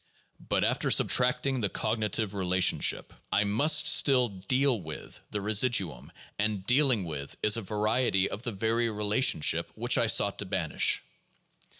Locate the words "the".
1.61-1.69, 5.29-5.41, 8.41-8.51